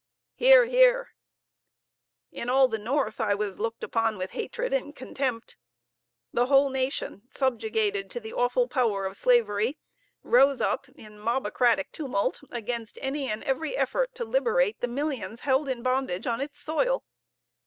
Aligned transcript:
(Hear, 0.33 0.65
hear.) 0.65 1.09
In 2.31 2.49
all 2.49 2.67
the 2.67 2.79
North 2.79 3.19
I 3.21 3.35
was 3.35 3.59
looked 3.59 3.83
upon 3.83 4.17
with 4.17 4.31
hatred 4.31 4.73
and 4.73 4.95
contempt. 4.95 5.57
The 6.33 6.47
whole 6.47 6.71
nation, 6.71 7.27
subjugated 7.29 8.09
to 8.09 8.19
the 8.19 8.33
awful 8.33 8.67
power 8.67 9.05
of 9.05 9.15
slavery, 9.15 9.77
rose 10.23 10.59
up 10.59 10.89
in 10.89 11.19
mobocratic 11.19 11.91
tumult 11.91 12.41
against 12.49 12.97
any 12.99 13.29
and 13.29 13.43
every 13.43 13.77
effort 13.77 14.15
to 14.15 14.25
liberate 14.25 14.81
the 14.81 14.87
millions 14.87 15.41
held 15.41 15.69
in 15.69 15.83
bondage 15.83 16.25
on 16.25 16.41
its 16.41 16.59
soil. 16.59 17.03